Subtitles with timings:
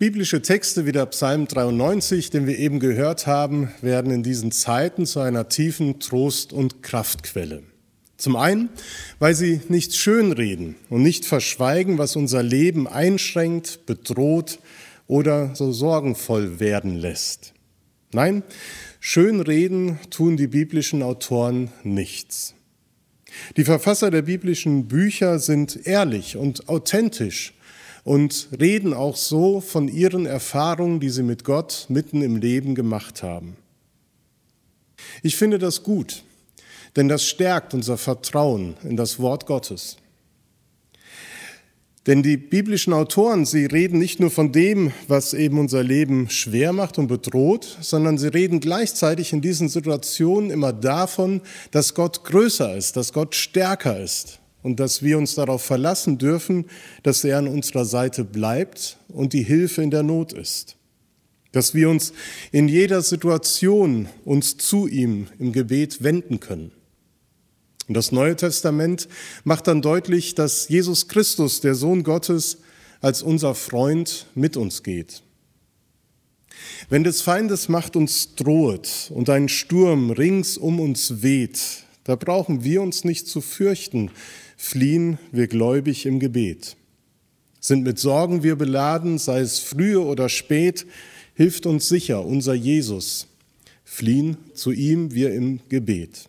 [0.00, 5.04] Biblische Texte wie der Psalm 93, den wir eben gehört haben, werden in diesen Zeiten
[5.04, 7.62] zu einer tiefen Trost- und Kraftquelle.
[8.16, 8.70] Zum einen,
[9.18, 14.58] weil sie nicht schönreden und nicht verschweigen, was unser Leben einschränkt, bedroht
[15.06, 17.52] oder so sorgenvoll werden lässt.
[18.10, 18.42] Nein,
[19.00, 22.54] schönreden tun die biblischen Autoren nichts.
[23.58, 27.52] Die Verfasser der biblischen Bücher sind ehrlich und authentisch
[28.04, 33.22] und reden auch so von ihren Erfahrungen, die sie mit Gott mitten im Leben gemacht
[33.22, 33.56] haben.
[35.22, 36.22] Ich finde das gut,
[36.96, 39.96] denn das stärkt unser Vertrauen in das Wort Gottes.
[42.06, 46.72] Denn die biblischen Autoren, sie reden nicht nur von dem, was eben unser Leben schwer
[46.72, 52.74] macht und bedroht, sondern sie reden gleichzeitig in diesen Situationen immer davon, dass Gott größer
[52.74, 56.66] ist, dass Gott stärker ist und dass wir uns darauf verlassen dürfen,
[57.02, 60.76] dass er an unserer Seite bleibt und die Hilfe in der Not ist.
[61.52, 62.12] Dass wir uns
[62.52, 66.72] in jeder Situation uns zu ihm im Gebet wenden können.
[67.88, 69.08] Und das Neue Testament
[69.42, 72.58] macht dann deutlich, dass Jesus Christus, der Sohn Gottes,
[73.00, 75.22] als unser Freund mit uns geht.
[76.88, 82.64] Wenn des Feindes Macht uns droht und ein Sturm rings um uns weht, da brauchen
[82.64, 84.10] wir uns nicht zu fürchten,
[84.56, 86.76] fliehen wir gläubig im Gebet.
[87.60, 90.86] Sind mit Sorgen wir beladen, sei es frühe oder spät,
[91.34, 93.26] hilft uns sicher unser Jesus.
[93.84, 96.28] Fliehen zu ihm wir im Gebet.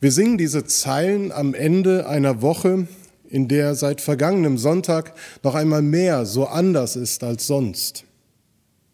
[0.00, 2.86] Wir singen diese Zeilen am Ende einer Woche,
[3.28, 8.04] in der seit vergangenem Sonntag noch einmal mehr so anders ist als sonst.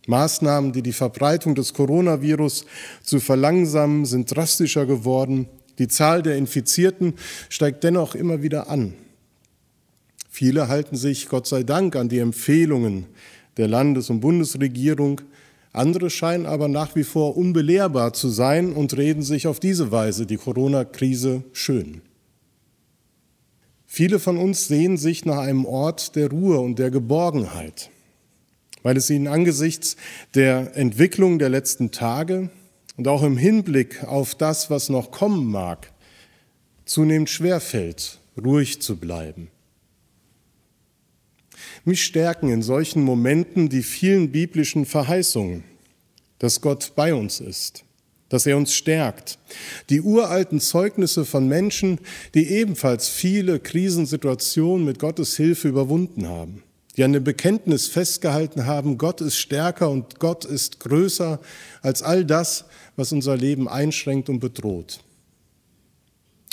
[0.06, 2.66] Maßnahmen, die die Verbreitung des Coronavirus
[3.02, 5.48] zu verlangsamen, sind drastischer geworden.
[5.78, 7.14] Die Zahl der Infizierten
[7.48, 8.94] steigt dennoch immer wieder an.
[10.28, 13.06] Viele halten sich, Gott sei Dank, an die Empfehlungen
[13.56, 15.20] der Landes- und Bundesregierung.
[15.72, 20.26] Andere scheinen aber nach wie vor unbelehrbar zu sein und reden sich auf diese Weise
[20.26, 22.00] die Corona-Krise schön.
[23.86, 27.90] Viele von uns sehen sich nach einem Ort der Ruhe und der Geborgenheit,
[28.84, 29.96] weil es ihnen angesichts
[30.36, 32.50] der Entwicklung der letzten Tage
[32.96, 35.90] und auch im Hinblick auf das, was noch kommen mag,
[36.84, 39.48] zunehmend schwerfällt, ruhig zu bleiben.
[41.84, 45.64] Mich stärken in solchen Momenten die vielen biblischen Verheißungen,
[46.38, 47.84] dass Gott bei uns ist,
[48.28, 49.38] dass er uns stärkt.
[49.88, 52.00] Die uralten Zeugnisse von Menschen,
[52.34, 56.63] die ebenfalls viele Krisensituationen mit Gottes Hilfe überwunden haben,
[56.96, 61.40] die an dem Bekenntnis festgehalten haben, Gott ist stärker und Gott ist größer
[61.82, 62.66] als all das,
[62.96, 65.00] was unser Leben einschränkt und bedroht.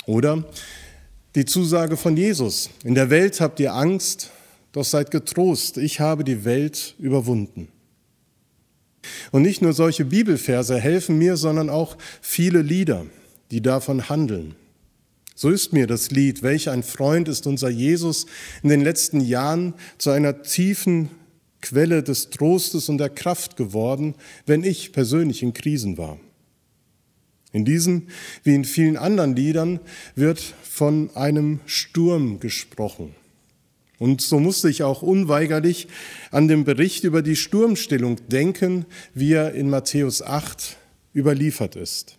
[0.06, 0.44] Oder
[1.34, 4.30] die Zusage von Jesus, in der Welt habt ihr Angst,
[4.72, 7.68] doch seid getrost, ich habe die Welt überwunden.
[9.30, 13.06] Und nicht nur solche Bibelverse helfen mir, sondern auch viele Lieder,
[13.50, 14.54] die davon handeln.
[15.34, 18.26] So ist mir das Lied, welch ein Freund ist unser Jesus
[18.62, 21.10] in den letzten Jahren zu einer tiefen
[21.60, 24.14] Quelle des Trostes und der Kraft geworden,
[24.46, 26.18] wenn ich persönlich in Krisen war.
[27.52, 28.08] In diesen,
[28.42, 29.80] wie in vielen anderen Liedern,
[30.14, 33.14] wird von einem Sturm gesprochen.
[33.98, 35.86] Und so musste ich auch unweigerlich
[36.32, 38.84] an den Bericht über die Sturmstillung denken,
[39.14, 40.76] wie er in Matthäus 8
[41.14, 42.18] überliefert ist.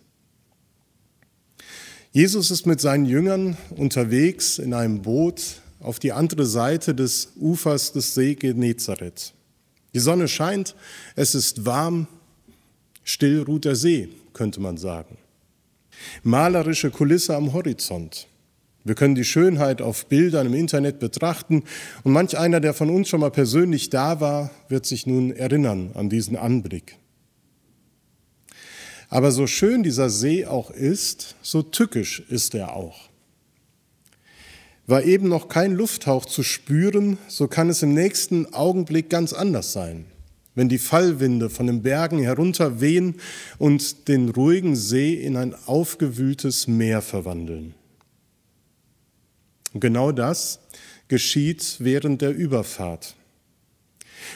[2.16, 7.90] Jesus ist mit seinen Jüngern unterwegs in einem Boot auf die andere Seite des Ufers
[7.90, 9.34] des See Genezareth.
[9.94, 10.76] Die Sonne scheint,
[11.16, 12.06] es ist warm,
[13.02, 15.18] still ruht der See, könnte man sagen.
[16.22, 18.28] Malerische Kulisse am Horizont.
[18.84, 21.64] Wir können die Schönheit auf Bildern im Internet betrachten
[22.04, 25.90] und manch einer, der von uns schon mal persönlich da war, wird sich nun erinnern
[25.94, 26.96] an diesen Anblick.
[29.14, 33.10] Aber so schön dieser See auch ist, so tückisch ist er auch.
[34.88, 39.72] War eben noch kein Lufthauch zu spüren, so kann es im nächsten Augenblick ganz anders
[39.72, 40.06] sein
[40.56, 43.16] wenn die Fallwinde von den Bergen herunter wehen
[43.58, 47.74] und den ruhigen See in ein aufgewühltes Meer verwandeln.
[49.72, 50.60] Und genau das
[51.08, 53.16] geschieht während der Überfahrt.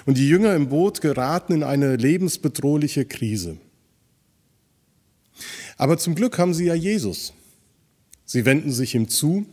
[0.06, 3.58] Und die Jünger im Boot geraten in eine lebensbedrohliche Krise.
[5.78, 7.32] Aber zum Glück haben sie ja Jesus.
[8.26, 9.46] Sie wenden sich ihm zu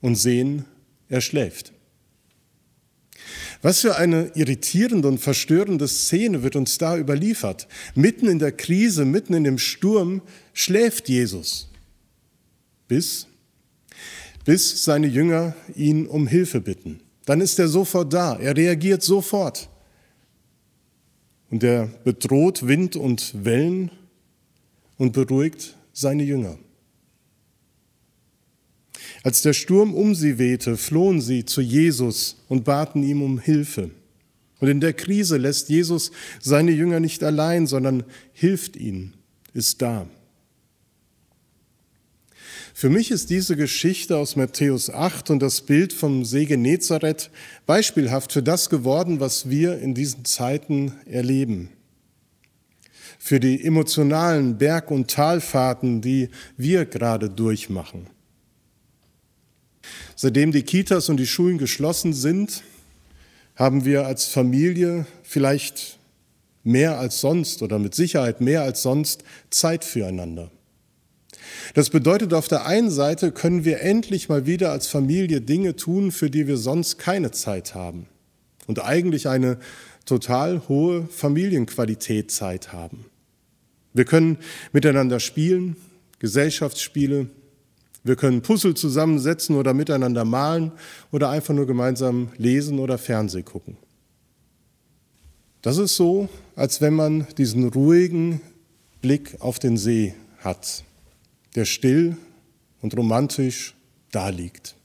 [0.00, 0.66] und sehen,
[1.08, 1.72] er schläft.
[3.60, 7.66] Was für eine irritierende und verstörende Szene wird uns da überliefert.
[7.96, 10.22] Mitten in der Krise, mitten in dem Sturm
[10.52, 11.68] schläft Jesus,
[12.86, 13.26] bis,
[14.44, 17.00] bis seine Jünger ihn um Hilfe bitten.
[17.24, 19.68] dann ist er sofort da, er reagiert sofort.
[21.50, 23.90] Und er bedroht Wind und Wellen
[24.98, 26.58] und beruhigt seine Jünger.
[29.22, 33.90] Als der Sturm um sie wehte, flohen sie zu Jesus und baten ihm um Hilfe.
[34.60, 36.10] Und in der Krise lässt Jesus
[36.40, 39.14] seine Jünger nicht allein, sondern hilft ihnen,
[39.54, 40.08] ist da.
[42.74, 47.30] Für mich ist diese Geschichte aus Matthäus 8 und das Bild vom See Genezareth
[47.66, 51.70] beispielhaft für das geworden, was wir in diesen Zeiten erleben.
[53.18, 58.06] Für die emotionalen Berg- und Talfahrten, die wir gerade durchmachen.
[60.14, 62.62] Seitdem die Kitas und die Schulen geschlossen sind,
[63.56, 65.98] haben wir als Familie vielleicht
[66.62, 70.50] mehr als sonst oder mit Sicherheit mehr als sonst Zeit füreinander.
[71.74, 76.12] Das bedeutet, auf der einen Seite können wir endlich mal wieder als Familie Dinge tun,
[76.12, 78.06] für die wir sonst keine Zeit haben
[78.66, 79.58] und eigentlich eine
[80.08, 83.06] total hohe Familienqualität Zeit haben.
[83.92, 84.38] Wir können
[84.72, 85.76] miteinander spielen,
[86.18, 87.28] Gesellschaftsspiele,
[88.04, 90.72] wir können Puzzle zusammensetzen oder miteinander malen
[91.12, 93.76] oder einfach nur gemeinsam lesen oder Fernseh gucken.
[95.62, 98.40] Das ist so, als wenn man diesen ruhigen
[99.00, 100.84] Blick auf den See hat
[101.58, 102.16] der still
[102.80, 103.74] und romantisch
[104.12, 104.76] daliegt.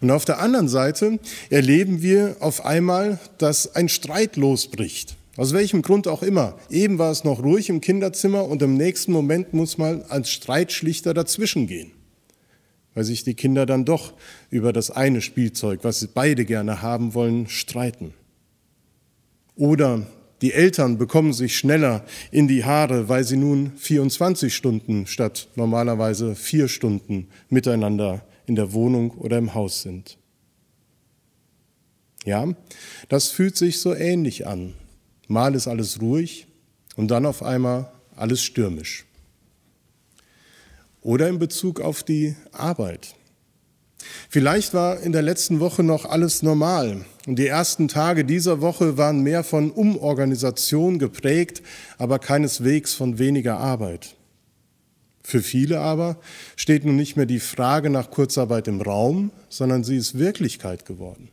[0.00, 1.18] Und auf der anderen Seite
[1.50, 5.16] erleben wir auf einmal, dass ein Streit losbricht.
[5.36, 6.58] Aus welchem Grund auch immer.
[6.70, 11.14] Eben war es noch ruhig im Kinderzimmer und im nächsten Moment muss mal ein Streitschlichter
[11.14, 11.92] dazwischen gehen,
[12.94, 14.12] weil sich die Kinder dann doch
[14.50, 18.12] über das eine Spielzeug, was sie beide gerne haben wollen, streiten.
[19.56, 20.06] Oder
[20.42, 26.34] die Eltern bekommen sich schneller in die Haare, weil sie nun 24 Stunden statt normalerweise
[26.34, 30.18] vier Stunden miteinander in der Wohnung oder im Haus sind.
[32.24, 32.52] Ja,
[33.08, 34.74] das fühlt sich so ähnlich an.
[35.28, 36.48] Mal ist alles ruhig
[36.96, 39.06] und dann auf einmal alles stürmisch.
[41.00, 43.14] Oder in Bezug auf die Arbeit.
[44.28, 48.98] Vielleicht war in der letzten Woche noch alles normal und die ersten Tage dieser Woche
[48.98, 51.62] waren mehr von Umorganisation geprägt,
[51.98, 54.16] aber keineswegs von weniger Arbeit.
[55.30, 56.18] Für viele aber
[56.56, 61.28] steht nun nicht mehr die Frage nach Kurzarbeit im Raum, sondern sie ist Wirklichkeit geworden.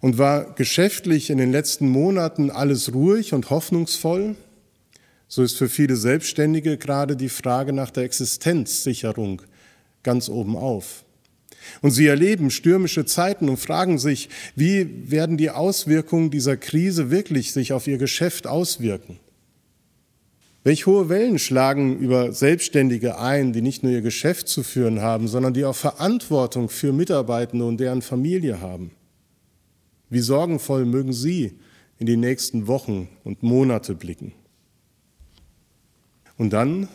[0.00, 4.36] Und war geschäftlich in den letzten Monaten alles ruhig und hoffnungsvoll,
[5.26, 9.42] so ist für viele Selbstständige gerade die Frage nach der Existenzsicherung
[10.04, 11.02] ganz oben auf.
[11.82, 17.52] Und sie erleben stürmische Zeiten und fragen sich, wie werden die Auswirkungen dieser Krise wirklich
[17.52, 19.18] sich auf ihr Geschäft auswirken?
[20.66, 25.28] Welch hohe Wellen schlagen über Selbstständige ein, die nicht nur ihr Geschäft zu führen haben,
[25.28, 28.90] sondern die auch Verantwortung für Mitarbeitende und deren Familie haben?
[30.10, 31.60] Wie sorgenvoll mögen Sie
[32.00, 34.32] in die nächsten Wochen und Monate blicken?
[36.36, 36.88] Und dann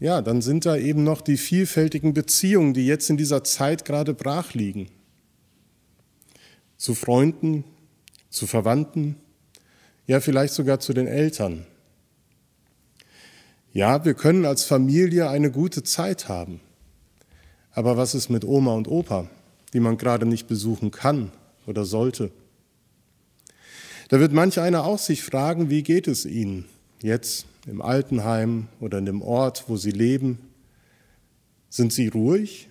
[0.00, 4.14] ja, dann sind da eben noch die vielfältigen Beziehungen, die jetzt in dieser Zeit gerade
[4.14, 4.88] brach liegen.
[6.78, 7.64] Zu Freunden,
[8.30, 9.16] zu Verwandten,
[10.06, 11.66] ja vielleicht sogar zu den Eltern.
[13.74, 16.60] Ja, wir können als Familie eine gute Zeit haben.
[17.70, 19.30] Aber was ist mit Oma und Opa,
[19.72, 21.32] die man gerade nicht besuchen kann
[21.66, 22.30] oder sollte?
[24.10, 26.66] Da wird manch einer auch sich fragen, wie geht es ihnen
[27.00, 30.38] jetzt im Altenheim oder in dem Ort, wo sie leben?
[31.70, 32.68] Sind sie ruhig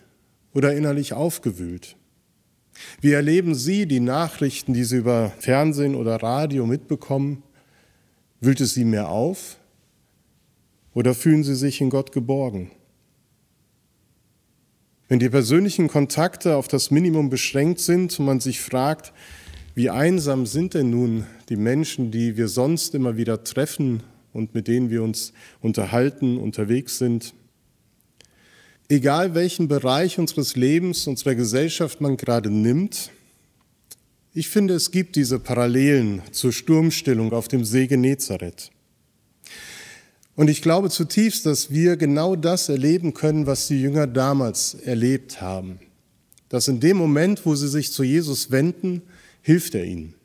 [0.53, 1.95] oder innerlich aufgewühlt?
[3.01, 7.41] Wie erleben Sie die Nachrichten, die Sie über Fernsehen oder Radio mitbekommen?
[8.39, 9.57] Wühlt es Sie mehr auf
[10.93, 12.71] oder fühlen Sie sich in Gott geborgen?
[15.07, 19.11] Wenn die persönlichen Kontakte auf das Minimum beschränkt sind und man sich fragt,
[19.75, 24.67] wie einsam sind denn nun die Menschen, die wir sonst immer wieder treffen und mit
[24.67, 27.33] denen wir uns unterhalten, unterwegs sind.
[28.89, 33.11] Egal welchen Bereich unseres Lebens, unserer Gesellschaft man gerade nimmt,
[34.33, 38.71] ich finde, es gibt diese Parallelen zur Sturmstillung auf dem See Genezareth.
[40.35, 45.41] Und ich glaube zutiefst, dass wir genau das erleben können, was die Jünger damals erlebt
[45.41, 45.79] haben.
[46.49, 49.01] Dass in dem Moment, wo sie sich zu Jesus wenden,
[49.41, 50.15] hilft er ihnen.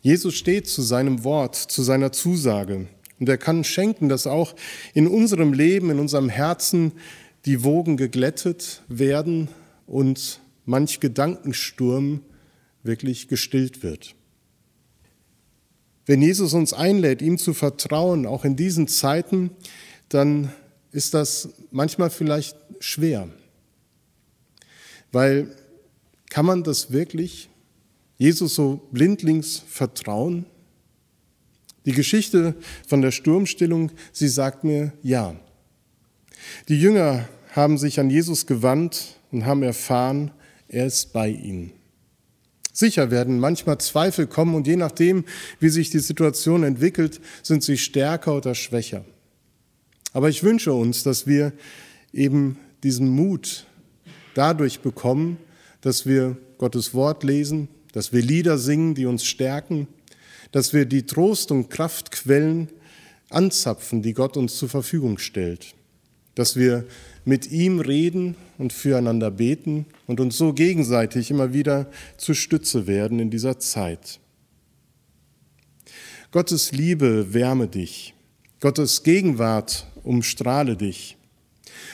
[0.00, 2.86] Jesus steht zu seinem Wort, zu seiner Zusage.
[3.18, 4.54] Und er kann schenken, dass auch
[4.92, 6.92] in unserem Leben, in unserem Herzen
[7.46, 9.48] die Wogen geglättet werden
[9.86, 12.20] und manch Gedankensturm
[12.82, 14.14] wirklich gestillt wird.
[16.06, 19.50] Wenn Jesus uns einlädt, ihm zu vertrauen, auch in diesen Zeiten,
[20.08, 20.52] dann
[20.92, 23.28] ist das manchmal vielleicht schwer.
[25.12, 25.56] Weil
[26.28, 27.48] kann man das wirklich
[28.18, 30.46] Jesus so blindlings vertrauen?
[31.86, 32.54] Die Geschichte
[32.86, 35.36] von der Sturmstillung, sie sagt mir ja.
[36.68, 40.32] Die Jünger haben sich an Jesus gewandt und haben erfahren,
[40.68, 41.72] er ist bei ihnen.
[42.74, 43.38] Sicher werden.
[43.38, 45.24] Manchmal Zweifel kommen und je nachdem,
[45.60, 49.04] wie sich die Situation entwickelt, sind sie stärker oder schwächer.
[50.12, 51.52] Aber ich wünsche uns, dass wir
[52.12, 53.66] eben diesen Mut
[54.34, 55.38] dadurch bekommen,
[55.82, 59.86] dass wir Gottes Wort lesen, dass wir Lieder singen, die uns stärken,
[60.50, 62.70] dass wir die Trost- und Kraftquellen
[63.30, 65.74] anzapfen, die Gott uns zur Verfügung stellt,
[66.34, 66.84] dass wir
[67.24, 73.18] mit ihm reden und füreinander beten und uns so gegenseitig immer wieder zur Stütze werden
[73.18, 74.20] in dieser Zeit.
[76.30, 78.14] Gottes Liebe wärme dich,
[78.60, 81.16] Gottes Gegenwart umstrahle dich,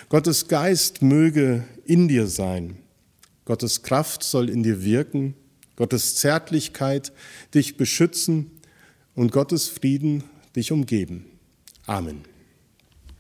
[0.09, 2.76] Gottes Geist möge in dir sein,
[3.45, 5.35] Gottes Kraft soll in dir wirken,
[5.76, 7.12] Gottes Zärtlichkeit
[7.55, 8.50] dich beschützen
[9.14, 10.25] und Gottes Frieden
[10.55, 11.26] dich umgeben.
[11.87, 12.29] Amen.